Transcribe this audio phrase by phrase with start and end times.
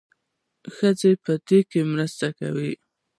[0.75, 2.73] ښځې په دې کې مرسته کوي.